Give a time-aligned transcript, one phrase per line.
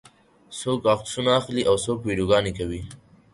[0.59, 2.81] څوک عکسونه اخلي او څوک ویډیوګانې کوي.